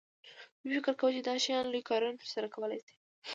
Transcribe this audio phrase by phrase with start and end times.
[0.67, 2.95] دوی فکر کاوه چې دا شیان لوی کارونه ترسره کولی شي